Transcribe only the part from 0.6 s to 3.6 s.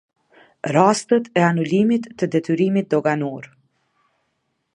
Rastet e anulimit të detyrimit doganor.